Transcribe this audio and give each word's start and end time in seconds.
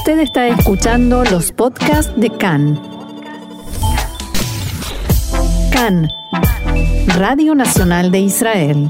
Usted 0.00 0.20
está 0.20 0.48
escuchando 0.48 1.24
los 1.24 1.52
podcasts 1.52 2.18
de 2.18 2.30
CAN. 2.30 2.80
CAN, 5.70 6.08
Radio 7.18 7.54
Nacional 7.54 8.10
de 8.10 8.20
Israel. 8.20 8.88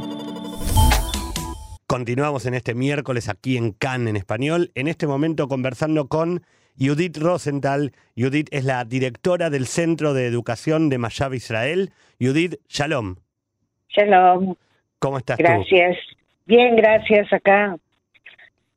Continuamos 1.89 2.47
en 2.47 2.55
este 2.55 2.75
miércoles 2.75 3.29
aquí 3.29 3.57
en 3.57 3.73
CAN 3.73 4.07
en 4.07 4.15
español, 4.15 4.71
en 4.77 4.87
este 4.87 5.09
momento 5.09 5.49
conversando 5.49 6.07
con 6.07 6.43
Judith 6.79 7.17
Rosenthal. 7.17 7.91
Judith 8.17 8.47
es 8.53 8.65
la 8.65 8.85
directora 8.85 9.51
del 9.51 9.67
Centro 9.67 10.15
de 10.15 10.27
Educación 10.27 10.91
de 10.91 10.99
Mayab 10.99 11.35
Israel. 11.35 11.91
Judith, 12.21 12.55
shalom. 12.69 13.17
Shalom. 13.89 14.55
¿Cómo 15.01 15.19
estás 15.19 15.39
Gracias. 15.39 15.97
Bien, 16.47 16.77
gracias 16.77 17.33
acá. 17.33 17.77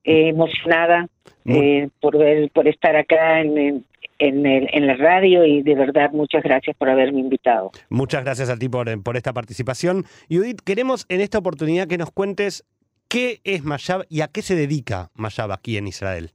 Eh, 0.04 0.30
emocionada 0.30 1.08
eh, 1.46 1.90
por 2.00 2.18
ver, 2.18 2.50
por 2.52 2.68
estar 2.68 2.96
acá 2.96 3.42
en, 3.42 3.86
en, 4.20 4.46
el, 4.46 4.70
en 4.72 4.88
la 4.88 4.96
radio 4.96 5.46
y 5.46 5.62
de 5.62 5.76
verdad 5.76 6.12
muchas 6.12 6.44
gracias 6.44 6.76
por 6.78 6.90
haberme 6.90 7.20
invitado. 7.20 7.72
Muchas 7.90 8.24
gracias 8.24 8.50
a 8.50 8.58
ti 8.58 8.70
por, 8.70 9.02
por 9.04 9.18
esta 9.18 9.34
participación. 9.34 10.06
Judith, 10.30 10.62
queremos 10.66 11.06
en 11.10 11.22
esta 11.22 11.38
oportunidad 11.38 11.88
que 11.88 11.98
nos 11.98 12.12
cuentes 12.12 12.66
qué 13.10 13.40
es 13.44 13.64
Mayab 13.64 14.06
y 14.10 14.22
a 14.22 14.28
qué 14.28 14.42
se 14.42 14.56
dedica 14.56 15.10
Mayab 15.16 15.52
aquí 15.52 15.78
en 15.78 15.88
Israel. 15.88 16.32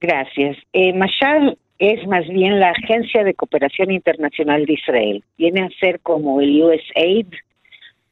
Gracias. 0.00 0.58
Eh, 0.72 0.92
Mayab 0.92 1.56
es 1.78 2.06
más 2.06 2.26
bien 2.28 2.58
la 2.58 2.70
Agencia 2.70 3.22
de 3.22 3.34
Cooperación 3.34 3.90
Internacional 3.90 4.66
de 4.66 4.74
Israel. 4.74 5.24
Viene 5.38 5.62
a 5.62 5.68
ser 5.80 6.00
como 6.00 6.40
el 6.40 6.62
USAID 6.62 7.26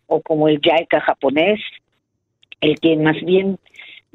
o 0.07 0.21
como 0.21 0.49
el 0.49 0.61
JICA 0.61 1.01
japonés, 1.01 1.61
el 2.61 2.79
que 2.79 2.97
más 2.97 3.17
bien 3.25 3.59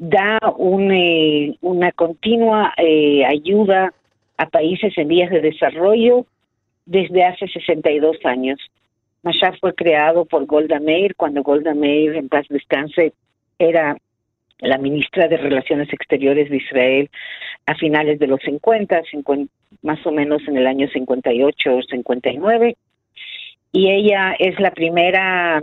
da 0.00 0.38
un, 0.56 0.90
eh, 0.90 1.58
una 1.60 1.92
continua 1.92 2.72
eh, 2.78 3.22
ayuda 3.26 3.92
a 4.38 4.46
países 4.46 4.96
en 4.96 5.08
vías 5.08 5.30
de 5.30 5.42
desarrollo 5.42 6.24
desde 6.86 7.22
hace 7.22 7.46
62 7.46 8.16
años. 8.24 8.58
Mashab 9.22 9.58
fue 9.60 9.74
creado 9.74 10.24
por 10.24 10.46
Golda 10.46 10.80
Meir 10.80 11.14
cuando 11.16 11.42
Golda 11.42 11.74
Meir, 11.74 12.16
en 12.16 12.30
paz 12.30 12.46
descanse, 12.48 13.12
era 13.58 13.94
la 14.60 14.78
ministra 14.78 15.28
de 15.28 15.36
Relaciones 15.36 15.92
Exteriores 15.92 16.48
de 16.48 16.56
Israel 16.56 17.10
a 17.66 17.74
finales 17.74 18.18
de 18.18 18.26
los 18.26 18.40
50, 18.40 19.02
más 19.82 20.06
o 20.06 20.12
menos 20.12 20.40
en 20.48 20.56
el 20.56 20.66
año 20.66 20.88
58 20.88 21.76
o 21.76 21.82
59. 21.82 22.74
Y 23.72 23.90
ella 23.90 24.34
es 24.38 24.58
la 24.58 24.70
primera 24.70 25.62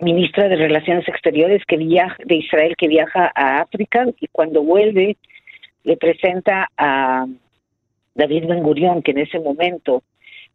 ministra 0.00 0.48
de 0.48 0.56
Relaciones 0.56 1.06
Exteriores 1.08 1.62
que 1.66 1.76
viaja, 1.76 2.16
de 2.24 2.36
Israel 2.36 2.74
que 2.76 2.88
viaja 2.88 3.30
a 3.34 3.60
África 3.60 4.06
y 4.20 4.26
cuando 4.28 4.62
vuelve 4.62 5.16
le 5.84 5.96
presenta 5.96 6.68
a 6.76 7.26
David 8.14 8.46
Ben 8.46 8.62
Gurion, 8.62 9.02
que 9.02 9.12
en 9.12 9.18
ese 9.18 9.38
momento 9.38 10.02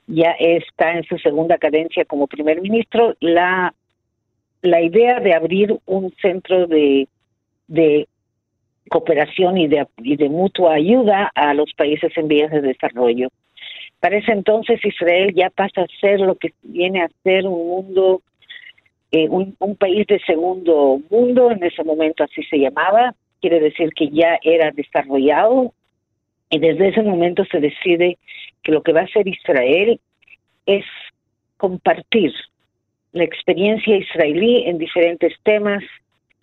ya 0.08 0.32
está 0.40 0.94
en 0.94 1.04
su 1.04 1.18
segunda 1.18 1.58
cadencia 1.58 2.06
como 2.06 2.28
primer 2.28 2.62
ministro, 2.62 3.16
la, 3.20 3.74
la 4.62 4.82
idea 4.82 5.20
de 5.20 5.34
abrir 5.34 5.76
un 5.86 6.14
centro 6.22 6.68
de, 6.68 7.08
de 7.68 8.08
cooperación 8.90 9.58
y 9.58 9.68
de, 9.68 9.88
y 9.98 10.16
de 10.16 10.30
mutua 10.30 10.76
ayuda 10.76 11.32
a 11.34 11.54
los 11.54 11.74
países 11.74 12.16
en 12.18 12.28
vías 12.28 12.52
de 12.52 12.62
desarrollo. 12.62 13.30
Para 14.00 14.18
ese 14.18 14.32
entonces 14.32 14.84
Israel 14.86 15.34
ya 15.34 15.50
pasa 15.50 15.82
a 15.82 16.00
ser 16.00 16.20
lo 16.20 16.36
que 16.36 16.54
viene 16.62 17.02
a 17.02 17.10
ser 17.24 17.48
un 17.48 17.68
mundo 17.68 18.22
eh, 19.18 19.30
un, 19.30 19.76
país 19.78 20.06
de 20.08 20.20
segundo 20.20 21.00
mundo, 21.10 21.50
en 21.50 21.64
ese 21.64 21.86
momento 21.86 22.26
así 22.26 22.44
se 22.44 22.60
llamaba, 22.60 23.16
quiere 23.40 23.62
decir 23.62 23.94
que 23.94 24.10
ya 24.10 24.38
era 24.44 24.72
desarrollado 24.72 25.72
y 26.50 26.60
desde 26.60 26.90
ese 26.90 27.02
momento 27.02 27.46
se 27.46 27.62
decide 27.62 28.18
que 28.62 28.74
lo 28.74 28.84
que 28.84 28.92
va 28.92 29.02
a 29.02 29.06
hacer 29.06 29.26
Israel 29.26 30.02
es 30.66 30.84
compartir 31.56 32.34
la 33.14 33.24
experiencia 33.24 33.96
israelí 33.96 34.66
en 34.66 34.80
diferentes 34.80 35.34
temas, 35.44 35.82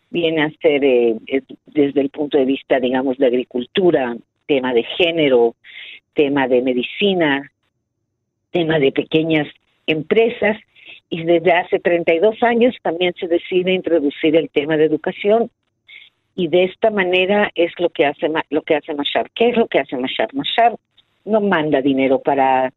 viene 0.08 0.40
a 0.40 0.50
ser 0.62 0.82
eh, 0.82 1.16
eh, 1.26 1.42
desde 1.66 2.00
el 2.00 2.08
punto 2.08 2.38
de 2.38 2.46
vista, 2.46 2.80
digamos, 2.80 3.18
de 3.18 3.26
agricultura, 3.26 4.16
tema 4.46 4.72
de 4.72 4.84
género, 4.96 5.56
tema 6.14 6.48
de 6.48 6.62
medicina, 6.62 7.52
tema 8.50 8.78
de 8.78 8.92
pequeñas 8.92 9.46
empresas 9.86 10.56
y 11.12 11.24
desde 11.24 11.52
hace 11.52 11.78
32 11.78 12.42
años 12.42 12.74
también 12.80 13.12
se 13.20 13.28
decide 13.28 13.74
introducir 13.74 14.34
el 14.34 14.48
tema 14.48 14.78
de 14.78 14.86
educación 14.86 15.50
y 16.34 16.48
de 16.48 16.64
esta 16.64 16.88
manera 16.88 17.50
es 17.54 17.70
lo 17.78 17.90
que 17.90 18.06
hace 18.06 18.30
lo 18.48 18.62
que 18.62 18.76
hace 18.76 18.94
Mashar. 18.94 19.30
¿Qué 19.32 19.50
es 19.50 19.58
lo 19.58 19.66
que 19.66 19.78
hace 19.78 19.94
Mashar? 19.98 20.32
Mashar 20.32 20.74
no 21.26 21.42
manda 21.42 21.82
dinero 21.82 22.20
para 22.20 22.72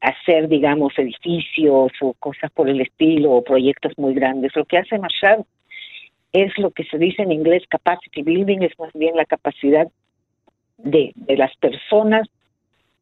hacer, 0.00 0.48
digamos, 0.48 0.98
edificios 0.98 1.92
o 2.00 2.14
cosas 2.14 2.50
por 2.50 2.70
el 2.70 2.80
estilo 2.80 3.32
o 3.32 3.44
proyectos 3.44 3.92
muy 3.98 4.14
grandes. 4.14 4.56
Lo 4.56 4.64
que 4.64 4.78
hace 4.78 4.98
Mashar 4.98 5.44
es 6.32 6.56
lo 6.56 6.70
que 6.70 6.84
se 6.84 6.96
dice 6.96 7.24
en 7.24 7.32
inglés 7.32 7.64
capacity 7.68 8.22
building, 8.22 8.62
es 8.62 8.72
más 8.78 8.92
bien 8.94 9.16
la 9.16 9.26
capacidad 9.26 9.86
de, 10.78 11.12
de 11.14 11.36
las 11.36 11.54
personas 11.58 12.26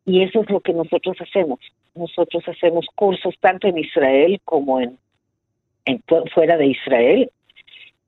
y 0.04 0.24
eso 0.24 0.41
es 0.41 0.50
lo 0.50 0.59
que 0.59 0.72
nosotros 0.72 1.16
hacemos. 1.20 1.60
Nosotros 1.94 2.42
hacemos 2.48 2.86
cursos 2.94 3.34
tanto 3.41 3.69
en 3.69 3.78
Israel 3.78 4.41
como 4.44 4.80
en, 4.80 4.98
fuera 6.32 6.56
de 6.56 6.66
Israel. 6.66 7.30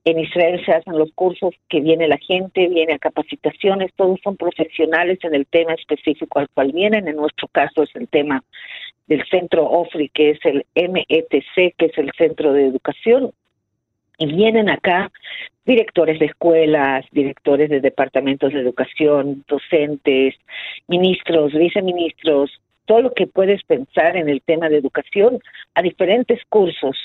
En 0.04 0.18
Israel 0.18 0.62
se 0.64 0.72
hacen 0.72 0.98
los 0.98 1.12
cursos 1.12 1.54
que 1.68 1.80
viene 1.80 2.08
la 2.08 2.18
gente, 2.18 2.68
viene 2.68 2.94
a 2.94 2.98
capacitaciones, 2.98 3.92
todos 3.96 4.20
son 4.22 4.36
profesionales 4.36 5.18
en 5.22 5.34
el 5.34 5.46
tema 5.46 5.74
específico 5.74 6.38
al 6.38 6.48
cual 6.50 6.72
vienen. 6.72 7.08
En 7.08 7.16
nuestro 7.16 7.48
caso 7.48 7.82
es 7.82 7.90
el 7.94 8.08
tema 8.08 8.44
del 9.06 9.24
centro 9.28 9.64
OFRI, 9.64 10.08
que 10.10 10.30
es 10.30 10.38
el 10.44 10.64
METC, 10.74 11.74
que 11.76 11.86
es 11.86 11.98
el 11.98 12.10
centro 12.16 12.52
de 12.52 12.66
educación. 12.66 13.32
Y 14.18 14.26
vienen 14.26 14.68
acá 14.68 15.10
directores 15.64 16.18
de 16.18 16.26
escuelas, 16.26 17.04
directores 17.10 17.70
de 17.70 17.80
departamentos 17.80 18.52
de 18.52 18.60
educación, 18.60 19.44
docentes, 19.48 20.34
ministros, 20.86 21.52
viceministros, 21.52 22.60
todo 22.86 23.02
lo 23.02 23.12
que 23.12 23.26
puedes 23.26 23.62
pensar 23.64 24.16
en 24.16 24.28
el 24.28 24.42
tema 24.42 24.68
de 24.68 24.78
educación 24.78 25.40
a 25.74 25.82
diferentes 25.82 26.40
cursos 26.48 26.96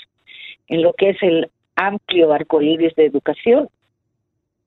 en 0.68 0.82
lo 0.82 0.94
que 0.94 1.10
es 1.10 1.24
el 1.24 1.50
amplio 1.76 2.34
arco 2.34 2.62
iris 2.62 2.94
de 2.96 3.06
educación, 3.06 3.70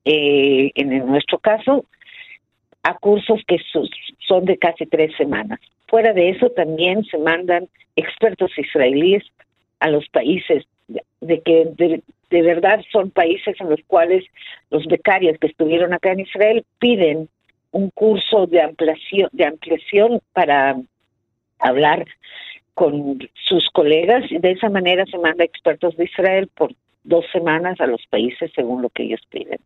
eh, 0.05 0.71
en 0.75 1.05
nuestro 1.07 1.39
caso, 1.39 1.85
a 2.83 2.97
cursos 2.97 3.41
que 3.47 3.57
son 4.27 4.45
de 4.45 4.57
casi 4.57 4.85
tres 4.85 5.15
semanas. 5.15 5.59
Fuera 5.87 6.11
de 6.11 6.29
eso, 6.29 6.49
también 6.49 7.05
se 7.05 7.17
mandan 7.17 7.67
expertos 7.95 8.51
israelíes 8.57 9.23
a 9.79 9.89
los 9.89 10.07
países 10.09 10.65
de 11.21 11.41
que 11.41 12.01
de, 12.29 12.41
verdad 12.41 12.81
son 12.91 13.11
países 13.11 13.55
en 13.59 13.69
los 13.69 13.79
cuales 13.85 14.25
los 14.69 14.85
becarios 14.87 15.37
que 15.39 15.47
estuvieron 15.47 15.93
acá 15.93 16.11
en 16.11 16.21
Israel 16.21 16.65
piden 16.79 17.29
un 17.71 17.89
curso 17.91 18.47
de 18.47 18.61
ampliación, 18.61 19.29
de 19.31 19.45
ampliación 19.45 20.19
para 20.33 20.75
hablar 21.63 22.05
con 22.73 23.19
sus 23.47 23.69
colegas 23.71 24.23
y 24.31 24.39
de 24.39 24.51
esa 24.51 24.69
manera 24.69 25.05
se 25.05 25.17
manda 25.17 25.43
expertos 25.43 25.95
de 25.97 26.05
Israel 26.05 26.49
por 26.55 26.73
dos 27.03 27.25
semanas 27.31 27.79
a 27.79 27.87
los 27.87 28.05
países 28.07 28.51
según 28.55 28.81
lo 28.81 28.89
que 28.89 29.03
ellos 29.03 29.21
piden. 29.29 29.59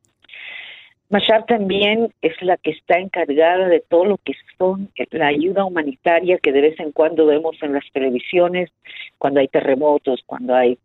Mashar 1.10 1.46
también 1.46 2.14
es 2.22 2.34
la 2.42 2.58
que 2.58 2.72
está 2.72 3.00
encargada 3.00 3.70
de 3.70 3.80
todo 3.80 4.04
lo 4.04 4.18
que 4.18 4.34
son 4.58 4.90
la 5.12 5.28
ayuda 5.28 5.64
humanitaria 5.64 6.38
que 6.38 6.52
de 6.52 6.62
vez 6.62 6.80
en 6.82 6.92
cuando 6.92 7.26
vemos 7.26 7.56
en 7.62 7.74
las 7.74 7.86
televisiones, 7.94 8.70
cuando 9.18 9.40
hay 9.40 9.48
terremotos, 9.48 10.22
cuando 10.26 10.54
hay 10.54 10.78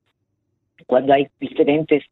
cuando 0.86 1.12
hay 1.12 1.28
diferentes 1.40 2.04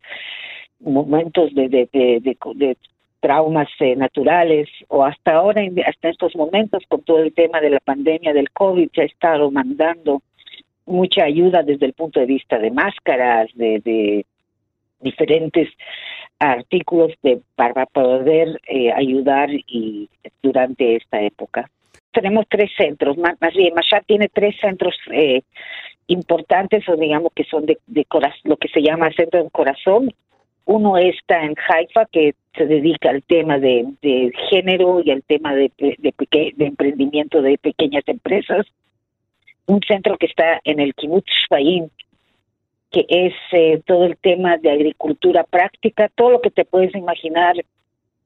momentos 0.81 1.55
de, 1.55 1.69
de, 1.69 1.89
de, 1.93 2.77
traumas 3.21 3.69
eh, 3.81 3.95
naturales 3.97 4.69
o 4.89 5.05
hasta 5.05 5.35
ahora, 5.35 5.63
hasta 5.87 6.09
estos 6.09 6.35
momentos 6.35 6.83
con 6.89 7.03
todo 7.03 7.21
el 7.21 7.33
tema 7.33 7.61
de 7.61 7.71
la 7.71 7.81
pandemia 7.81 8.33
del 8.33 8.51
COVID, 8.51 8.91
se 8.95 9.03
ha 9.03 9.05
estado 9.05 9.51
mandando 9.51 10.23
mucha 10.87 11.25
ayuda 11.25 11.63
desde 11.63 11.87
el 11.87 11.93
punto 11.93 12.21
de 12.21 12.27
vista 12.27 12.59
de 12.59 12.71
máscaras, 12.71 13.49
de, 13.55 13.81
de 13.81 14.27
diferentes 15.01 15.69
artículos 16.39 17.13
de, 17.23 17.41
para 17.55 17.87
poder 17.87 18.61
eh, 18.67 18.93
ayudar 18.93 19.51
y 19.51 20.09
durante 20.43 20.97
esta 20.97 21.21
época. 21.21 21.71
Tenemos 22.13 22.47
tres 22.49 22.71
centros, 22.77 23.17
más, 23.19 23.37
bien, 23.55 23.75
Mashab 23.75 24.05
tiene 24.05 24.29
tres 24.29 24.57
centros 24.61 24.97
eh, 25.13 25.43
importantes 26.09 26.89
o 26.89 26.97
digamos 26.97 27.33
que 27.35 27.45
son 27.45 27.67
de, 27.67 27.79
de 27.87 28.05
lo 28.45 28.57
que 28.57 28.69
se 28.69 28.83
llama 28.83 29.13
centro 29.13 29.41
del 29.41 29.53
corazón. 29.53 30.13
Uno 30.65 30.97
está 30.99 31.45
en 31.45 31.55
Haifa 31.69 32.07
que 32.07 32.35
se 32.55 32.67
dedica 32.67 33.11
al 33.11 33.23
tema 33.23 33.59
de, 33.59 33.87
género 34.51 35.03
y 35.05 35.11
al 35.11 35.23
tema 35.23 35.55
de, 35.55 35.71
de, 35.79 36.55
emprendimiento 36.59 37.43
de 37.43 37.59
pequeñas 37.59 38.05
empresas. 38.07 38.67
Un 39.67 39.81
centro 39.87 40.17
que 40.19 40.27
está 40.27 40.61
en 40.65 40.81
el 40.81 40.95
Kibbutz 40.95 41.31
Shfaim, 41.31 41.89
que 42.91 43.07
es 43.09 43.35
eh, 43.53 43.81
todo 43.87 44.05
el 44.05 44.17
tema 44.17 44.57
de 44.59 44.71
agricultura 44.71 45.45
práctica, 45.45 46.11
todo 46.15 46.31
lo 46.31 46.41
que 46.41 46.51
te 46.51 46.65
puedes 46.65 46.95
imaginar 46.95 47.55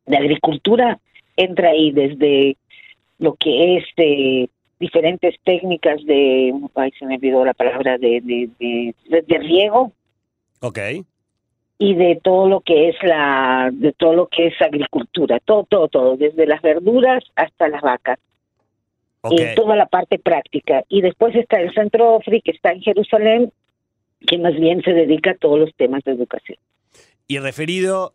de 0.07 0.17
agricultura 0.17 0.99
entra 1.37 1.71
ahí 1.71 1.93
desde 1.93 2.57
lo 3.19 3.35
que 3.35 3.77
es 3.77 3.85
de 3.97 4.49
diferentes 4.81 5.35
técnicas 5.45 6.05
de, 6.05 6.53
ay, 6.75 6.93
se 6.99 7.07
me 7.07 7.17
olvidó 7.17 7.45
la 7.45 7.55
palabra, 7.55 7.99
de, 7.99 8.21
de 8.21 9.39
riego. 9.39 9.93
Ok. 10.61 10.79
Y 11.79 11.95
de 11.95 12.21
todo 12.23 12.49
lo 12.49 12.61
que 12.61 12.89
es 12.89 12.97
la, 13.03 13.71
de 13.73 13.93
todo 13.93 14.15
lo 14.15 14.29
que 14.29 14.47
es 14.47 14.55
agricultura, 14.63 15.41
todo, 15.45 15.65
todo, 15.65 15.89
todo, 15.89 16.17
desde 16.17 16.47
las 16.47 16.63
verduras 16.63 17.25
hasta 17.35 17.69
las 17.69 17.83
vacas. 17.83 18.19
Ok. 19.23 19.33
Y 19.33 19.55
toda 19.55 19.75
la 19.75 19.87
parte 19.87 20.19
práctica. 20.19 20.85
Y 20.89 21.01
después 21.01 21.35
está 21.35 21.61
el 21.61 21.73
Centro 21.75 22.15
OFRI, 22.15 22.43
que 22.43 22.53
está 22.53 22.73
en 22.73 22.83
Jerusalén, 22.83 23.53
que 24.27 24.39
más 24.39 24.55
bien 24.55 24.83
se 24.83 24.93
dedica 24.93 25.33
a 25.33 25.37
todos 25.37 25.59
los 25.59 25.75
temas 25.75 26.05
de 26.05 26.13
educación. 26.13 26.59
Y 27.27 27.39
referido 27.39 28.15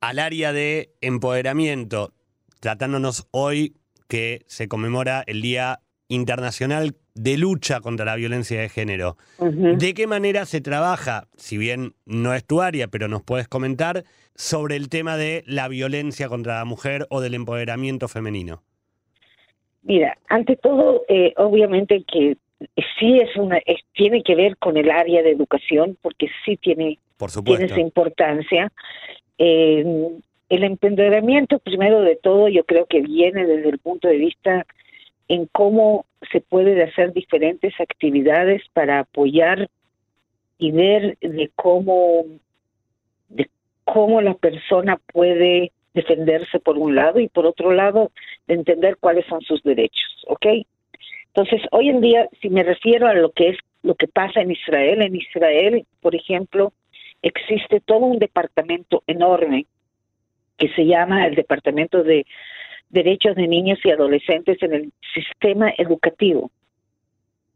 al 0.00 0.18
área 0.18 0.52
de 0.52 0.90
empoderamiento, 1.00 2.12
tratándonos 2.60 3.26
hoy 3.32 3.76
que 4.08 4.42
se 4.46 4.68
conmemora 4.68 5.24
el 5.26 5.42
Día 5.42 5.80
Internacional 6.08 6.94
de 7.14 7.36
Lucha 7.38 7.80
contra 7.80 8.04
la 8.04 8.16
Violencia 8.16 8.60
de 8.60 8.68
Género. 8.68 9.16
¿De 9.38 9.94
qué 9.94 10.06
manera 10.06 10.44
se 10.44 10.60
trabaja, 10.60 11.26
si 11.36 11.56
bien 11.58 11.94
no 12.04 12.34
es 12.34 12.44
tu 12.44 12.60
área, 12.60 12.88
pero 12.88 13.08
nos 13.08 13.22
puedes 13.22 13.48
comentar, 13.48 14.04
sobre 14.34 14.76
el 14.76 14.88
tema 14.88 15.16
de 15.16 15.42
la 15.46 15.66
violencia 15.68 16.28
contra 16.28 16.58
la 16.58 16.64
mujer 16.64 17.06
o 17.10 17.20
del 17.20 17.34
empoderamiento 17.34 18.06
femenino? 18.06 18.62
Mira, 19.82 20.18
ante 20.28 20.56
todo, 20.56 21.02
eh, 21.08 21.32
obviamente 21.36 22.04
que 22.10 22.36
sí 22.98 23.18
es 23.20 23.34
una, 23.36 23.58
es- 23.66 23.82
tiene 23.94 24.22
que 24.22 24.34
ver 24.34 24.56
con 24.58 24.76
el 24.76 24.90
área 24.90 25.22
de 25.22 25.30
educación, 25.30 25.96
porque 26.02 26.28
sí 26.44 26.56
tiene, 26.56 26.98
Por 27.16 27.30
tiene 27.30 27.64
esa 27.66 27.80
importancia. 27.80 28.72
Eh, 29.38 29.84
el 30.48 30.64
empoderamiento, 30.64 31.58
primero 31.58 32.00
de 32.02 32.16
todo, 32.16 32.48
yo 32.48 32.64
creo 32.64 32.86
que 32.86 33.00
viene 33.00 33.46
desde 33.46 33.68
el 33.68 33.78
punto 33.78 34.08
de 34.08 34.16
vista 34.16 34.66
en 35.28 35.46
cómo 35.46 36.06
se 36.32 36.40
puede 36.40 36.82
hacer 36.82 37.12
diferentes 37.12 37.74
actividades 37.80 38.62
para 38.72 39.00
apoyar 39.00 39.68
y 40.58 40.70
ver 40.70 41.18
de 41.20 41.50
cómo 41.54 42.24
de 43.28 43.48
cómo 43.84 44.20
la 44.20 44.34
persona 44.34 44.98
puede 45.12 45.72
defenderse 45.94 46.60
por 46.60 46.78
un 46.78 46.94
lado 46.94 47.20
y 47.20 47.28
por 47.28 47.46
otro 47.46 47.72
lado 47.72 48.12
de 48.46 48.54
entender 48.54 48.96
cuáles 48.98 49.26
son 49.26 49.40
sus 49.42 49.62
derechos, 49.62 50.24
¿ok? 50.28 50.46
Entonces, 51.28 51.62
hoy 51.70 51.88
en 51.88 52.00
día, 52.00 52.28
si 52.40 52.48
me 52.50 52.62
refiero 52.62 53.06
a 53.06 53.14
lo 53.14 53.30
que 53.30 53.50
es 53.50 53.58
lo 53.82 53.94
que 53.94 54.08
pasa 54.08 54.40
en 54.40 54.50
Israel, 54.50 55.02
en 55.02 55.16
Israel, 55.16 55.86
por 56.00 56.14
ejemplo, 56.14 56.72
existe 57.22 57.80
todo 57.80 58.00
un 58.00 58.18
departamento 58.18 59.02
enorme 59.06 59.66
que 60.58 60.68
se 60.70 60.86
llama 60.86 61.26
el 61.26 61.34
Departamento 61.34 62.02
de 62.02 62.26
Derechos 62.90 63.36
de 63.36 63.48
Niños 63.48 63.78
y 63.84 63.90
Adolescentes 63.90 64.62
en 64.62 64.72
el 64.74 64.92
sistema 65.14 65.72
educativo. 65.76 66.50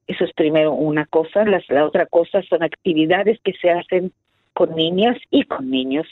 Eso 0.07 0.25
es 0.25 0.33
primero 0.33 0.73
una 0.73 1.07
cosa. 1.07 1.45
Las- 1.45 1.69
la 1.69 1.85
otra 1.85 2.07
cosa 2.07 2.43
son 2.43 2.63
actividades 2.63 3.39
que 3.45 3.53
se 3.55 3.71
hacen 3.71 4.13
con 4.53 4.75
niñas 4.75 5.17
y 5.31 5.45
con 5.45 5.71
niños 5.71 6.07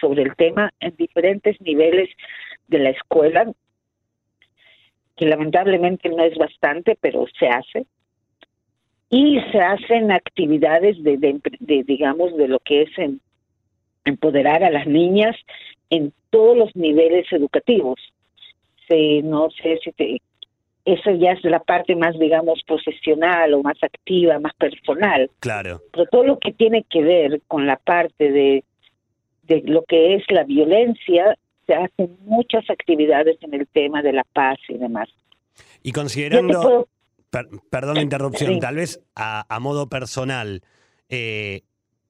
sobre 0.00 0.22
el 0.22 0.36
tema 0.36 0.72
en 0.80 0.94
diferentes 0.96 1.60
niveles 1.60 2.08
de 2.68 2.78
la 2.78 2.90
escuela, 2.90 3.52
que 5.16 5.26
lamentablemente 5.26 6.08
no 6.08 6.22
es 6.22 6.36
bastante, 6.38 6.96
pero 7.00 7.26
se 7.38 7.48
hace. 7.48 7.86
Y 9.10 9.40
se 9.50 9.58
hacen 9.58 10.10
actividades 10.10 11.02
de, 11.02 11.18
de, 11.18 11.40
de, 11.60 11.82
digamos, 11.82 12.34
de 12.36 12.48
lo 12.48 12.60
que 12.60 12.82
es 12.82 12.90
empoderar 14.04 14.64
a 14.64 14.70
las 14.70 14.86
niñas 14.86 15.36
en 15.90 16.12
todos 16.30 16.56
los 16.56 16.74
niveles 16.74 17.30
educativos. 17.32 18.00
Se, 18.92 19.22
no 19.22 19.48
sé 19.50 19.78
si 19.82 19.92
te, 19.92 20.20
eso 20.84 21.10
ya 21.12 21.32
es 21.32 21.44
la 21.44 21.60
parte 21.60 21.94
más, 21.96 22.18
digamos, 22.18 22.60
profesional 22.66 23.54
o 23.54 23.62
más 23.62 23.76
activa, 23.82 24.38
más 24.38 24.52
personal 24.54 25.30
Claro. 25.40 25.80
pero 25.92 26.06
todo 26.06 26.24
lo 26.24 26.38
que 26.38 26.52
tiene 26.52 26.84
que 26.90 27.02
ver 27.02 27.40
con 27.48 27.66
la 27.66 27.76
parte 27.76 28.30
de, 28.30 28.64
de 29.44 29.62
lo 29.64 29.82
que 29.84 30.14
es 30.16 30.24
la 30.28 30.44
violencia, 30.44 31.36
se 31.66 31.74
hacen 31.74 32.16
muchas 32.24 32.68
actividades 32.68 33.36
en 33.42 33.54
el 33.54 33.66
tema 33.68 34.02
de 34.02 34.12
la 34.12 34.24
paz 34.32 34.58
y 34.68 34.76
demás. 34.78 35.08
Y 35.82 35.92
considerando... 35.92 36.60
puedo- 36.62 36.88
Per- 37.30 37.48
perdón 37.70 37.94
la 37.94 38.02
interrupción, 38.02 38.54
Sí. 38.54 38.60
tal 38.60 38.76
vez 38.76 39.00
a, 39.16 39.46
a 39.48 39.58
modo 39.58 39.88
personal, 39.88 40.60
eh, 41.08 41.62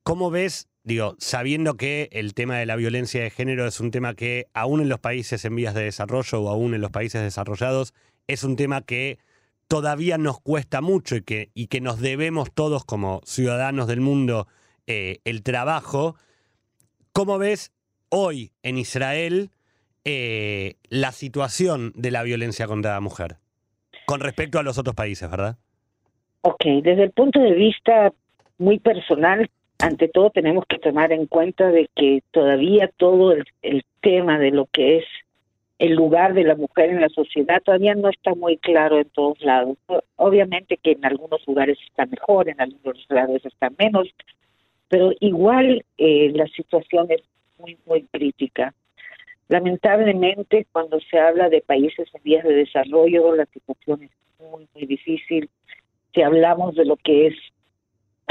¿cómo 0.02 0.31
ves, 0.32 0.69
digo, 0.84 1.14
sabiendo 1.19 1.75
que 1.75 2.08
el 2.12 2.34
tema 2.34 2.58
de 2.58 2.67
la 2.67 2.76
violencia 2.76 3.23
de 3.23 3.31
género 3.31 3.67
es 3.67 3.81
un 3.81 3.90
tema 3.90 4.14
que 4.14 4.46
aún 4.55 4.81
en 4.81 4.88
los 4.88 4.99
países 4.99 5.44
en 5.44 5.56
vías 5.56 5.75
de 5.75 5.84
desarrollo 5.84 6.43
o 6.43 6.49
aún 6.49 6.75
en 6.75 6.81
los 6.81 6.90
países 6.90 7.23
desarrollados 7.23 7.94
es 8.26 8.44
un 8.44 8.56
tema 8.56 8.82
que 8.82 9.19
todavía 9.69 10.19
nos 10.19 10.40
cuesta 10.40 10.81
mucho 10.81 11.17
y 11.17 11.23
que, 11.23 11.50
y 11.55 11.69
que 11.69 11.81
nos 11.81 12.00
debemos 12.00 12.52
todos 12.52 12.84
como 12.84 13.20
ciudadanos 13.25 13.87
del 13.87 14.00
mundo 14.00 14.46
eh, 14.87 15.19
el 15.25 15.43
trabajo, 15.43 16.17
¿cómo 17.12 17.38
ves 17.38 17.73
hoy 18.08 18.52
en 18.62 18.79
Israel 18.79 19.50
eh, 20.05 20.75
la 20.88 21.12
situación 21.12 21.93
de 21.94 22.11
la 22.11 22.23
violencia 22.23 22.67
contra 22.67 22.94
la 22.94 23.00
mujer? 23.00 23.37
Con 24.06 24.20
respecto 24.20 24.58
a 24.58 24.62
los 24.62 24.79
otros 24.79 24.96
países, 24.96 25.31
¿verdad? 25.31 25.56
Ok, 26.43 26.64
desde 26.82 27.05
el 27.05 27.12
punto 27.12 27.40
de 27.40 27.55
vista 27.55 28.12
muy 28.58 28.81
personal, 28.81 29.49
ante 29.82 30.06
todo 30.06 30.31
tenemos 30.31 30.64
que 30.67 30.79
tomar 30.79 31.11
en 31.12 31.26
cuenta 31.26 31.69
de 31.70 31.90
que 31.96 32.23
todavía 32.31 32.88
todo 32.96 33.32
el, 33.32 33.84
tema 34.00 34.38
de 34.38 34.50
lo 34.50 34.67
que 34.67 34.99
es 34.99 35.05
el 35.79 35.94
lugar 35.94 36.34
de 36.34 36.44
la 36.44 36.55
mujer 36.56 36.90
en 36.90 37.00
la 37.00 37.08
sociedad 37.08 37.62
todavía 37.62 37.94
no 37.94 38.08
está 38.08 38.34
muy 38.34 38.56
claro 38.58 38.99
en 38.99 39.08
todos 39.11 39.40
lados. 39.40 39.76
Obviamente 40.17 40.76
que 40.76 40.93
en 40.93 41.05
algunos 41.05 41.46
lugares 41.46 41.79
está 41.88 42.06
mejor, 42.06 42.49
en 42.49 42.61
algunos 42.61 43.05
lugares 43.08 43.44
está 43.44 43.70
menos, 43.76 44.08
pero 44.88 45.12
igual 45.19 45.84
eh, 45.99 46.31
la 46.34 46.46
situación 46.46 47.08
es 47.11 47.23
muy, 47.58 47.76
muy 47.87 48.02
crítica. 48.05 48.75
Lamentablemente, 49.49 50.67
cuando 50.70 51.00
se 51.00 51.19
habla 51.19 51.49
de 51.49 51.61
países 51.61 52.08
en 52.14 52.23
vías 52.23 52.44
de 52.44 52.55
desarrollo, 52.55 53.34
la 53.34 53.46
situación 53.46 54.05
es 54.05 54.11
muy, 54.38 54.69
muy 54.75 54.87
difícil. 54.87 55.50
Si 56.14 56.23
hablamos 56.23 56.75
de 56.76 56.84
lo 56.84 56.96
que 56.96 57.29
es 57.29 57.34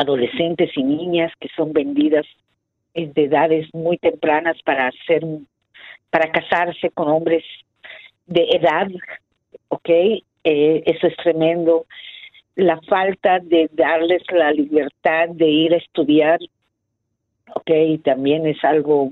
adolescentes 0.02 0.72
y 0.76 0.84
niñas 0.84 1.32
que 1.40 1.50
son 1.56 1.74
vendidas 1.74 2.26
de 2.94 3.24
edades 3.24 3.68
muy 3.74 3.98
tempranas 3.98 4.58
para 4.64 4.88
hacer, 4.88 5.24
para 6.10 6.32
casarse 6.32 6.90
con 6.90 7.08
hombres 7.10 7.44
de 8.26 8.48
edad, 8.52 8.88
¿ok? 9.70 9.90
Eh, 9.90 10.84
eso 10.86 11.08
es 11.08 11.16
tremendo. 11.18 11.86
La 12.56 12.80
falta 12.82 13.40
de 13.40 13.70
darles 13.72 14.24
la 14.32 14.52
libertad 14.52 15.30
de 15.30 15.48
ir 15.48 15.74
a 15.74 15.78
estudiar, 15.78 16.40
¿ok? 17.56 17.72
También 18.04 18.46
es 18.46 18.62
algo 18.64 19.12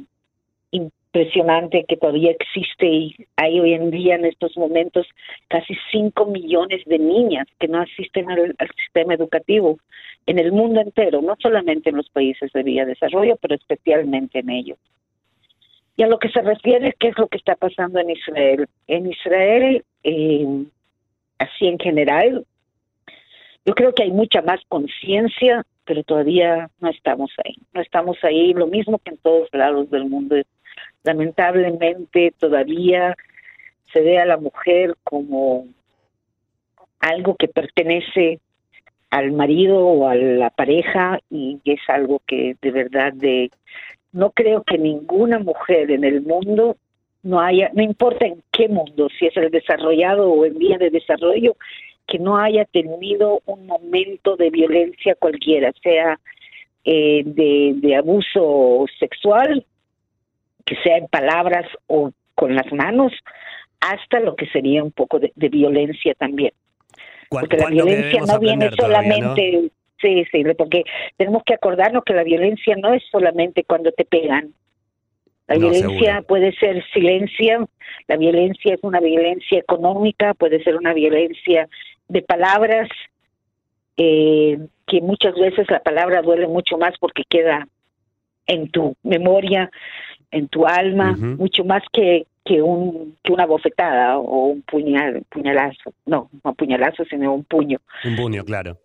impresionante 1.12 1.86
que 1.88 1.98
todavía 1.98 2.32
existe 2.32 2.86
y 2.86 3.16
hay 3.36 3.60
hoy 3.60 3.74
en 3.74 3.90
día 3.90 4.16
en 4.16 4.26
estos 4.26 4.56
momentos 4.58 5.08
casi 5.48 5.76
5 5.92 6.26
millones 6.28 6.84
de 6.86 7.00
niñas 7.00 7.48
que 7.60 7.68
no 7.68 7.82
asisten 7.82 8.30
al, 8.30 8.56
sistema 8.78 9.16
educativo 9.16 9.80
en 10.28 10.38
el 10.38 10.52
mundo 10.52 10.82
entero, 10.82 11.22
no 11.22 11.36
solamente 11.40 11.90
en 11.90 11.98
los 11.98 12.10
países 12.10 12.52
de 12.54 12.64
vía 12.64 12.86
de 12.86 12.92
desarrollo, 12.92 13.38
pero 13.42 13.56
especialmente 13.56 14.40
en 14.40 14.50
ellos. 14.52 14.78
Y 15.98 16.04
a 16.04 16.08
lo 16.08 16.20
que 16.20 16.30
se 16.30 16.42
refiere, 16.42 16.94
¿qué 17.00 17.08
es 17.10 17.18
lo 17.18 17.28
que 17.28 17.38
está 17.38 17.56
pasando 17.56 18.00
en 18.00 18.12
Israel? 18.12 18.68
En 18.88 19.08
Israel, 19.08 19.84
eh, 20.04 20.66
así 21.40 21.68
en 21.68 21.80
general, 21.80 22.46
yo 23.66 23.74
creo 23.74 23.94
que 23.94 24.04
hay 24.04 24.12
mucha 24.12 24.42
más 24.42 24.62
conciencia, 24.68 25.66
pero 25.86 26.04
todavía 26.04 26.70
no 26.80 26.90
estamos 26.90 27.32
ahí. 27.44 27.56
No 27.74 27.82
estamos 27.82 28.18
ahí, 28.24 28.54
lo 28.54 28.68
mismo 28.68 29.00
que 29.00 29.12
en 29.12 29.18
todos 29.18 29.50
lados 29.52 29.90
del 29.90 30.06
mundo. 30.06 30.36
Lamentablemente 31.04 32.34
todavía 32.38 33.16
se 33.94 34.02
ve 34.02 34.20
a 34.20 34.26
la 34.26 34.38
mujer 34.38 34.96
como 35.04 35.68
algo 37.00 37.36
que 37.36 37.48
pertenece 37.48 38.40
al 39.10 39.32
marido 39.32 39.80
o 39.80 40.08
a 40.08 40.16
la 40.16 40.50
pareja 40.50 41.20
y 41.30 41.60
es 41.66 41.80
algo 41.88 42.22
que 42.28 42.56
de 42.62 42.72
verdad 42.72 43.14
de 43.14 43.50
no 44.12 44.32
creo 44.32 44.64
que 44.64 44.78
ninguna 44.78 45.40
mujer 45.40 45.92
en 45.92 46.04
el 46.04 46.22
mundo 46.22 46.78
no 47.24 47.42
haya, 47.42 47.70
no 47.74 47.84
importa 47.84 48.26
en 48.26 48.42
qué 48.52 48.68
mundo, 48.68 49.08
si 49.18 49.28
es 49.28 49.38
el 49.38 49.52
desarrollado 49.52 50.32
o 50.32 50.46
en 50.46 50.58
vía 50.58 50.78
de 50.78 50.90
desarrollo, 50.90 51.56
que 52.08 52.18
no 52.18 52.38
haya 52.38 52.66
tenido 52.66 53.42
un 53.46 53.68
momento 53.68 54.36
de 54.36 54.50
violencia 54.50 55.16
cualquiera, 55.16 55.72
sea 55.84 56.20
eh, 56.86 57.24
de, 57.26 57.74
de 57.76 57.96
abuso 57.96 58.86
sexual, 59.00 59.66
que 60.70 60.76
sea 60.84 60.98
en 60.98 61.08
palabras 61.08 61.66
o 61.88 62.12
con 62.36 62.56
las 62.56 62.72
manos, 62.72 63.12
hasta 63.80 64.20
lo 64.20 64.36
que 64.36 64.46
sería 64.48 64.84
un 64.84 64.92
poco 64.92 65.20
de, 65.20 65.32
de 65.36 65.50
violencia 65.50 66.14
también. 66.14 66.54
Porque 67.30 67.58
la 67.58 67.70
violencia 67.70 68.22
no 68.22 68.40
viene 68.40 68.70
solamente, 68.78 69.18
todavía, 69.18 69.60
¿no? 69.62 69.70
sí, 70.00 70.26
sí, 70.32 70.44
porque 70.58 70.84
tenemos 71.18 71.44
que 71.44 71.56
acordarnos 71.56 72.04
que 72.04 72.14
la 72.14 72.24
violencia 72.24 72.76
no 72.76 72.94
es 72.94 73.04
solamente 73.12 73.64
cuando 73.64 73.92
te 73.92 74.06
pegan. 74.06 74.54
La 75.48 75.58
violencia 75.58 76.22
puede 76.28 76.54
ser 76.54 76.84
silencio, 76.94 77.68
la 78.08 78.18
violencia 78.18 78.76
es 78.76 78.80
una 78.84 79.00
violencia 79.00 79.58
económica, 79.58 80.36
puede 80.36 80.64
ser 80.64 80.76
una 80.76 80.94
violencia 80.94 81.68
de 82.08 82.22
palabras, 82.22 82.88
eh, 83.98 84.60
que 84.86 85.02
muchas 85.02 85.34
veces 85.34 85.70
la 85.70 85.80
palabra 85.80 86.22
duele 86.22 86.48
mucho 86.48 86.78
más 86.78 86.94
porque 87.00 87.24
queda 87.28 87.68
en 88.46 88.70
tu 88.70 88.96
memoria, 89.04 89.72
en 90.32 90.48
tu 90.48 90.66
alma, 90.66 91.16
mucho 91.18 91.64
más 91.64 91.84
que, 91.92 92.26
que, 92.46 92.62
un, 92.62 93.16
que 93.24 93.32
una 93.34 93.46
bofetada 93.46 94.18
o 94.18 94.46
un 94.46 94.62
puñal, 94.62 95.24
puñalazo. 95.30 95.94
No, 96.06 96.30
no 96.44 96.54
puñalazo, 96.54 97.06
sino 97.06 97.34
un 97.34 97.44
puño. 97.44 97.80
Un 98.06 98.16
puño, 98.16 98.44
claro. 98.44 98.78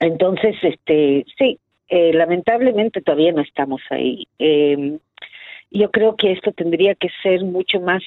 Entonces, 0.00 0.56
este, 0.62 1.24
sí, 1.38 1.58
eh, 1.88 2.12
lamentablemente 2.12 3.00
todavía 3.00 3.32
no 3.32 3.42
estamos 3.42 3.80
ahí. 3.90 4.26
Eh, 4.38 4.98
yo 5.70 5.90
creo 5.90 6.16
que 6.16 6.32
esto 6.32 6.52
tendría 6.52 6.94
que 6.94 7.08
ser 7.22 7.44
mucho 7.44 7.80
más 7.80 8.02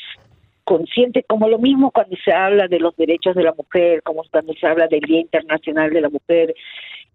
consciente, 0.64 1.24
como 1.24 1.50
lo 1.50 1.58
mismo 1.58 1.92
cuando 1.92 2.16
se 2.24 2.32
habla 2.32 2.68
de 2.68 2.80
los 2.80 2.96
derechos 2.96 3.36
de 3.36 3.44
la 3.44 3.54
mujer, 3.54 4.04
como 4.04 4.24
cuando 4.30 4.54
se 4.54 4.68
habla 4.68 4.88
del 4.88 5.02
Día 5.02 5.20
Internacional 5.22 5.92
de 5.92 6.02
la 6.02 6.10
Mujer. 6.10 6.54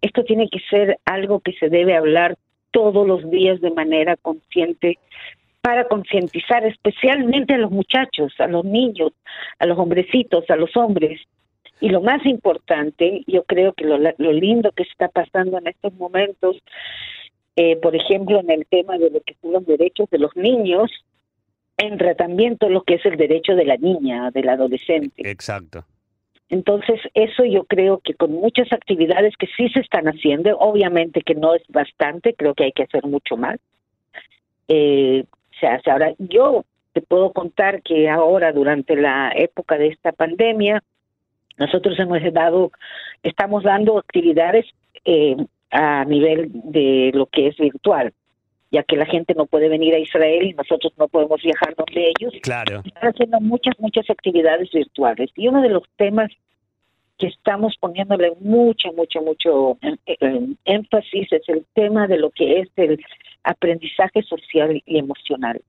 Esto 0.01 0.23
tiene 0.23 0.49
que 0.49 0.59
ser 0.69 0.99
algo 1.05 1.39
que 1.39 1.53
se 1.53 1.69
debe 1.69 1.95
hablar 1.95 2.35
todos 2.71 3.07
los 3.07 3.29
días 3.31 3.61
de 3.61 3.71
manera 3.71 4.17
consciente 4.17 4.97
para 5.65 5.87
concientizar 5.87 6.63
especialmente 6.65 7.55
a 7.55 7.57
los 7.57 7.71
muchachos, 7.71 8.33
a 8.37 8.45
los 8.45 8.63
niños, 8.65 9.13
a 9.57 9.65
los 9.65 9.79
hombrecitos, 9.79 10.47
a 10.49 10.55
los 10.55 10.75
hombres. 10.77 11.19
Y 11.81 11.89
lo 11.89 12.01
más 12.01 12.23
importante, 12.25 13.23
yo 13.25 13.43
creo 13.43 13.73
que 13.73 13.85
lo, 13.85 13.97
lo 13.97 14.31
lindo 14.31 14.71
que 14.71 14.83
está 14.83 15.07
pasando 15.07 15.57
en 15.57 15.67
estos 15.67 15.91
momentos 15.95 16.57
eh, 17.55 17.77
por 17.77 17.95
ejemplo, 17.95 18.39
en 18.39 18.51
el 18.51 18.65
tema 18.65 18.97
de 18.97 19.09
lo 19.09 19.21
que 19.21 19.35
son 19.41 19.53
los 19.53 19.65
derechos 19.65 20.09
de 20.09 20.19
los 20.19 20.35
niños, 20.35 20.91
entra 21.77 22.13
también 22.15 22.57
todo 22.57 22.69
lo 22.69 22.83
que 22.83 22.95
es 22.95 23.05
el 23.05 23.15
derecho 23.17 23.55
de 23.55 23.65
la 23.65 23.77
niña, 23.77 24.29
del 24.31 24.49
adolescente. 24.49 25.29
Exacto. 25.29 25.85
Entonces, 26.49 26.99
eso 27.13 27.45
yo 27.45 27.63
creo 27.63 27.99
que 27.99 28.13
con 28.13 28.33
muchas 28.33 28.71
actividades 28.71 29.35
que 29.37 29.47
sí 29.57 29.69
se 29.69 29.79
están 29.79 30.05
haciendo, 30.05 30.57
obviamente 30.59 31.21
que 31.21 31.33
no 31.33 31.55
es 31.55 31.63
bastante, 31.69 32.33
creo 32.33 32.53
que 32.53 32.65
hay 32.65 32.71
que 32.71 32.83
hacer 32.83 33.05
mucho 33.05 33.37
más. 33.37 33.57
Eh, 34.67 35.23
se 35.59 35.67
hace. 35.67 35.91
Ahora, 35.91 36.13
yo 36.17 36.65
te 36.93 37.01
puedo 37.01 37.31
contar 37.31 37.81
que 37.81 38.09
ahora, 38.09 38.51
durante 38.51 38.95
la 38.95 39.31
época 39.35 39.77
de 39.77 39.87
esta 39.87 40.11
pandemia, 40.11 40.81
nosotros 41.57 41.97
hemos 41.99 42.21
dado, 42.33 42.71
estamos 43.23 43.63
dando 43.63 43.97
actividades 43.97 44.65
eh, 45.03 45.35
a 45.71 46.05
nivel 46.05 46.49
de 46.53 47.11
lo 47.13 47.25
que 47.27 47.47
es 47.47 47.57
virtual, 47.57 48.13
ya 48.71 48.83
que 48.83 48.97
la 48.97 49.05
gente 49.05 49.33
no 49.35 49.45
puede 49.45 49.69
venir 49.69 49.93
a 49.93 49.99
Israel 49.99 50.43
y 50.43 50.53
nosotros 50.53 50.93
no 50.97 51.07
podemos 51.07 51.41
viajar 51.41 51.75
donde 51.75 52.11
ellos. 52.17 52.33
Claro. 52.41 52.81
Están 52.85 53.09
haciendo 53.09 53.39
muchas, 53.39 53.79
muchas 53.79 54.09
actividades 54.09 54.69
virtuales. 54.71 55.29
Y 55.35 55.47
uno 55.47 55.61
de 55.61 55.69
los 55.69 55.83
temas 55.97 56.31
que 57.17 57.27
estamos 57.27 57.75
poniéndole 57.79 58.33
mucho, 58.39 58.91
mucho, 58.93 59.21
mucho 59.21 59.77
énfasis 60.65 61.31
es 61.31 61.47
el 61.47 61.65
tema 61.73 62.07
de 62.07 62.17
lo 62.17 62.29
que 62.31 62.59
es 62.59 62.69
el 62.75 62.99
aprendizaje 63.43 64.21
social 64.23 64.81
y 64.85 64.97
emocional. 64.97 65.61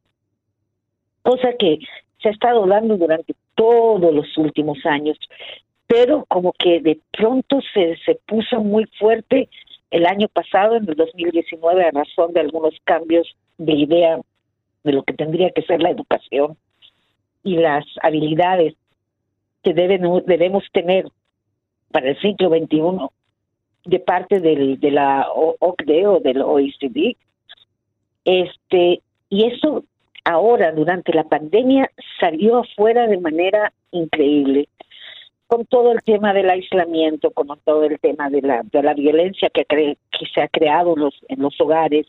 Cosa 1.23 1.53
que 1.59 1.79
se 2.21 2.29
ha 2.29 2.33
estado 2.33 2.67
dando 2.67 2.97
durante 2.97 3.35
todos 3.55 4.15
los 4.15 4.37
últimos 4.39 4.79
años, 4.85 5.19
pero 5.87 6.25
como 6.29 6.53
que 6.53 6.81
de 6.81 6.99
pronto 7.13 7.61
se, 7.73 7.97
se 8.05 8.17
puso 8.27 8.61
muy 8.61 8.87
fuerte 8.99 9.49
el 9.91 10.07
año 10.07 10.29
pasado, 10.29 10.77
en 10.77 10.89
el 10.89 10.97
2019, 10.97 11.85
a 11.85 11.91
razón 11.93 12.33
de 12.33 12.41
algunos 12.41 12.75
cambios 12.85 13.37
de 13.57 13.73
idea 13.73 14.21
de 14.83 14.93
lo 14.93 15.03
que 15.05 15.15
tendría 15.15 15.51
que 15.51 15.63
ser 15.63 15.81
la 15.81 15.91
educación 15.91 16.57
y 17.45 17.57
las 17.57 17.85
habilidades 18.03 18.75
que 19.63 19.75
deben, 19.75 20.03
debemos 20.27 20.65
tener 20.73 21.07
para 21.91 22.11
el 22.11 22.21
siglo 22.21 22.51
XXI 22.51 23.09
de 23.85 24.01
parte 24.01 24.41
del, 24.41 24.79
de 24.81 24.91
la 24.91 25.29
OCDE 25.31 26.07
o 26.07 26.21
del 26.21 26.43
OECD. 26.43 27.17
Este, 28.25 29.01
y 29.29 29.45
eso 29.45 29.85
ahora, 30.25 30.73
durante 30.73 31.13
la 31.13 31.25
pandemia, 31.25 31.91
salió 32.21 32.59
afuera 32.59 33.07
de 33.07 33.19
manera 33.19 33.73
increíble 33.93 34.69
con 35.47 35.65
todo 35.65 35.93
el 35.93 36.03
tema 36.03 36.33
del 36.33 36.51
aislamiento, 36.51 37.31
con 37.31 37.47
todo 37.65 37.85
el 37.85 38.01
tema 38.01 38.29
de 38.31 38.43
la, 38.43 38.63
de 38.65 38.83
la 38.83 38.95
violencia 38.95 39.49
que, 39.51 39.65
que 39.65 40.27
se 40.35 40.43
ha 40.43 40.49
creado 40.49 40.95
en 40.95 41.01
los, 41.03 41.15
en 41.29 41.41
los 41.41 41.61
hogares, 41.61 42.07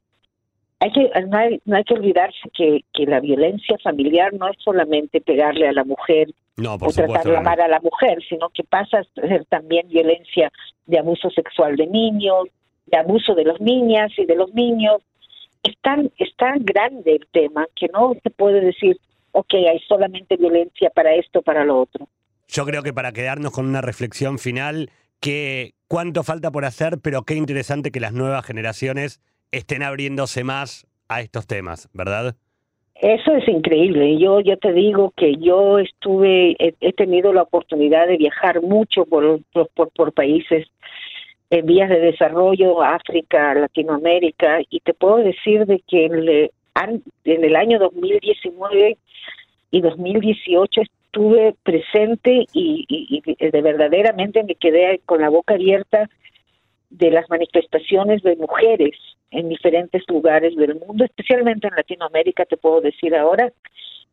hay 0.79 0.91
que, 0.91 1.09
no, 1.27 1.37
hay, 1.37 1.61
no 1.65 1.77
hay 1.77 1.83
que 1.83 1.93
olvidarse 1.93 2.49
que, 2.53 2.83
que 2.93 3.05
la 3.05 3.19
violencia 3.19 3.77
familiar 3.83 4.33
no 4.33 4.47
es 4.49 4.57
solamente 4.59 5.21
pegarle 5.21 5.67
a 5.67 5.73
la 5.73 5.83
mujer 5.83 6.29
o 6.57 6.91
tratar 6.91 7.25
de 7.25 7.37
amar 7.37 7.61
a 7.61 7.67
la 7.67 7.79
mujer, 7.79 8.19
sino 8.27 8.49
que 8.49 8.63
pasa 8.63 8.99
a 8.99 9.21
ser 9.27 9.45
también 9.45 9.87
violencia 9.87 10.51
de 10.85 10.99
abuso 10.99 11.29
sexual 11.29 11.75
de 11.75 11.87
niños, 11.87 12.47
de 12.85 12.97
abuso 12.97 13.35
de 13.35 13.45
las 13.45 13.59
niñas 13.61 14.11
y 14.17 14.25
de 14.25 14.35
los 14.35 14.53
niños. 14.53 15.01
Es 15.63 15.75
tan, 15.81 16.11
es 16.17 16.35
tan 16.35 16.63
grande 16.63 17.15
el 17.15 17.27
tema 17.31 17.65
que 17.75 17.87
no 17.93 18.13
se 18.23 18.29
puede 18.29 18.61
decir, 18.61 18.97
ok, 19.31 19.53
hay 19.53 19.79
solamente 19.87 20.37
violencia 20.37 20.89
para 20.89 21.13
esto, 21.15 21.41
para 21.41 21.63
lo 21.63 21.81
otro 21.81 22.07
yo 22.47 22.65
creo 22.65 22.83
que 22.83 22.93
para 22.93 23.11
quedarnos 23.11 23.51
con 23.51 23.65
una 23.65 23.81
reflexión 23.81 24.39
final, 24.39 24.89
que 25.19 25.75
cuánto 25.87 26.23
falta 26.23 26.51
por 26.51 26.65
hacer, 26.65 26.99
pero 26.99 27.23
qué 27.23 27.35
interesante 27.35 27.91
que 27.91 27.99
las 27.99 28.13
nuevas 28.13 28.45
generaciones 28.45 29.19
estén 29.51 29.83
abriéndose 29.83 30.43
más 30.43 30.87
a 31.09 31.21
estos 31.21 31.47
temas, 31.47 31.89
¿verdad? 31.93 32.35
Eso 33.01 33.31
es 33.35 33.47
increíble. 33.47 34.17
Yo 34.17 34.39
ya 34.39 34.57
te 34.57 34.73
digo 34.73 35.13
que 35.15 35.35
yo 35.35 35.77
estuve, 35.77 36.55
he, 36.59 36.93
tenido 36.93 37.31
la 37.31 37.43
oportunidad 37.43 38.07
de 38.07 38.17
viajar 38.17 38.61
mucho 38.61 39.05
por, 39.05 39.41
por, 39.95 40.13
países 40.13 40.67
en 41.49 41.65
vías 41.65 41.89
de 41.89 41.99
desarrollo, 41.99 42.81
África, 42.81 43.53
Latinoamérica, 43.53 44.59
y 44.69 44.79
te 44.79 44.93
puedo 44.93 45.17
decir 45.17 45.65
de 45.65 45.79
que 45.87 46.05
en 46.05 46.49
en 47.23 47.43
el 47.43 47.55
año 47.55 47.79
2019 47.79 48.97
y 49.71 49.81
2018 49.81 50.81
estuve 50.81 51.55
presente 51.63 52.45
y, 52.53 53.21
de 53.39 53.61
verdaderamente 53.61 54.43
me 54.43 54.55
quedé 54.55 55.01
con 55.05 55.21
la 55.21 55.29
boca 55.29 55.55
abierta 55.55 56.09
de 56.89 57.11
las 57.11 57.29
manifestaciones 57.29 58.21
de 58.23 58.35
mujeres 58.35 58.95
en 59.31 59.49
diferentes 59.49 60.03
lugares 60.07 60.55
del 60.55 60.75
mundo, 60.75 61.03
especialmente 61.05 61.67
en 61.67 61.75
Latinoamérica, 61.75 62.45
te 62.45 62.57
puedo 62.57 62.81
decir 62.81 63.15
ahora. 63.15 63.51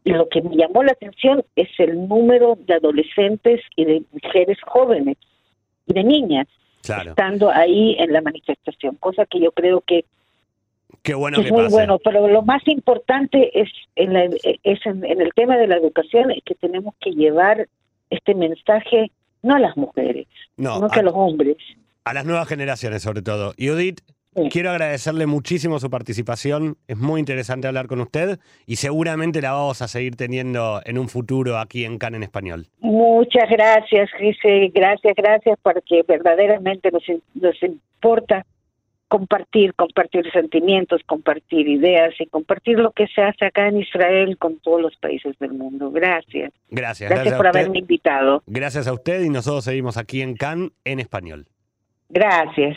Y 0.05 0.11
lo 0.11 0.29
que 0.29 0.43
me 0.43 0.57
llamó 0.57 0.83
la 0.83 0.93
atención 0.93 1.45
es 1.57 1.69
el 1.79 2.09
número 2.09 2.59
de 2.67 2.75
adolescentes 2.75 3.63
y 3.75 3.85
de 3.85 4.03
mujeres 4.13 4.59
jóvenes 4.63 5.17
y 5.87 5.95
de 5.95 6.05
niñas 6.05 6.47
estando 6.83 7.51
ahí 7.51 7.97
en 7.99 8.13
la 8.13 8.21
manifestación, 8.21 8.97
cosa 8.97 9.25
que 9.25 9.41
yo 9.41 9.53
creo 9.53 9.81
que 9.81 10.05
Qué 11.03 11.15
bueno 11.15 11.41
es 11.41 11.51
muy 11.51 11.69
bueno, 11.69 11.99
pero 11.99 12.29
lo 12.29 12.43
más 12.43 12.67
importante 12.67 13.61
es, 13.61 13.69
en, 13.97 14.17
es 14.63 14.87
en, 14.87 15.05
el 15.05 15.33
tema 15.35 15.57
de 15.59 15.67
la 15.67 15.77
educación 15.77 16.33
que 16.45 16.55
tenemos 16.55 16.95
que 17.01 17.11
llevar 17.11 17.69
este 18.11 18.35
mensaje 18.35 19.11
no 19.43 19.57
a 19.57 19.59
las 19.59 19.77
mujeres, 19.77 20.27
no, 20.57 20.75
sino 20.75 20.87
a, 20.87 20.91
que 20.91 21.01
a 21.01 21.03
los 21.03 21.13
hombres. 21.15 21.57
A 22.05 22.15
las 22.15 22.25
nuevas 22.25 22.49
generaciones 22.49 23.03
sobre 23.03 23.21
todo. 23.21 23.53
Judith, 23.59 24.01
quiero 24.51 24.71
agradecerle 24.71 25.27
muchísimo 25.27 25.79
su 25.79 25.91
participación, 25.91 26.77
es 26.89 26.97
muy 26.97 27.21
interesante 27.21 27.67
hablar 27.69 27.87
con 27.87 28.01
usted 28.01 28.39
y 28.67 28.77
seguramente 28.77 29.41
la 29.41 29.53
vamos 29.53 29.83
a 29.83 29.89
seguir 29.89 30.17
teniendo 30.17 30.81
en 30.85 30.99
un 30.99 31.09
futuro 31.09 31.59
aquí 31.59 31.85
en 31.85 31.99
CAN 31.99 32.15
en 32.15 32.23
español. 32.23 32.67
Muchas 32.81 33.49
gracias, 33.51 34.11
Gise, 34.19 34.71
gracias, 34.75 35.15
gracias, 35.17 35.59
porque 35.63 36.03
verdaderamente 36.07 36.91
nos, 36.91 37.05
nos 37.35 37.63
importa 37.63 38.45
compartir, 39.09 39.75
compartir 39.75 40.31
sentimientos, 40.33 41.03
compartir 41.07 41.69
ideas 41.69 42.15
y 42.19 42.27
compartir 42.27 42.79
lo 42.79 42.91
que 42.91 43.07
se 43.07 43.23
hace 43.23 43.45
acá 43.45 43.69
en 43.69 43.79
Israel 43.79 44.37
con 44.39 44.59
todos 44.59 44.81
los 44.81 44.97
países 44.97 45.39
del 45.39 45.53
mundo. 45.53 45.91
Gracias. 45.91 46.53
Gracias. 46.69 47.11
Gracias, 47.11 47.37
por 47.37 47.47
haberme 47.47 47.79
invitado. 47.79 48.43
Gracias 48.47 48.89
a 48.89 48.93
usted 48.93 49.23
y 49.23 49.31
nosotros 49.31 49.65
seguimos 49.65 49.97
aquí 49.97 50.21
en 50.21 50.35
Cannes 50.35 50.73
en 50.85 50.99
español. 50.99 51.47
Gracias. 52.09 52.77